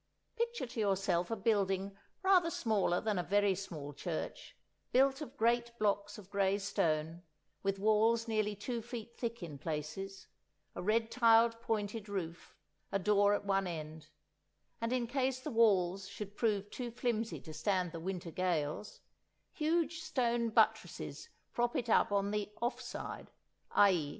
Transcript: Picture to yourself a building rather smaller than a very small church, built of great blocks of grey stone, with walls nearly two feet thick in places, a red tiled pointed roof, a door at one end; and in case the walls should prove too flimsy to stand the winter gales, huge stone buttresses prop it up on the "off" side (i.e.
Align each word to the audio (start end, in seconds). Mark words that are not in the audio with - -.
Picture 0.35 0.65
to 0.65 0.79
yourself 0.79 1.29
a 1.29 1.35
building 1.35 1.95
rather 2.23 2.49
smaller 2.49 2.99
than 2.99 3.19
a 3.19 3.23
very 3.23 3.53
small 3.53 3.93
church, 3.93 4.57
built 4.91 5.21
of 5.21 5.37
great 5.37 5.77
blocks 5.77 6.17
of 6.17 6.31
grey 6.31 6.57
stone, 6.57 7.21
with 7.61 7.77
walls 7.77 8.27
nearly 8.27 8.55
two 8.55 8.81
feet 8.81 9.15
thick 9.15 9.43
in 9.43 9.59
places, 9.59 10.25
a 10.73 10.81
red 10.81 11.11
tiled 11.11 11.61
pointed 11.61 12.09
roof, 12.09 12.55
a 12.91 12.97
door 12.97 13.35
at 13.35 13.45
one 13.45 13.67
end; 13.67 14.07
and 14.81 14.91
in 14.91 15.05
case 15.05 15.39
the 15.39 15.51
walls 15.51 16.07
should 16.07 16.35
prove 16.35 16.71
too 16.71 16.89
flimsy 16.89 17.39
to 17.39 17.53
stand 17.53 17.91
the 17.91 17.99
winter 17.99 18.31
gales, 18.31 19.01
huge 19.53 20.01
stone 20.01 20.49
buttresses 20.49 21.29
prop 21.53 21.75
it 21.75 21.91
up 21.91 22.11
on 22.11 22.31
the 22.31 22.51
"off" 22.59 22.81
side 22.81 23.29
(i.e. 23.73 24.09